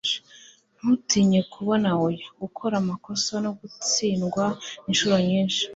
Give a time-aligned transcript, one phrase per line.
[0.77, 4.45] Ntutinye kubona oya, gukora amakosa no gutsindwa
[4.89, 5.63] inshuro nyinshi.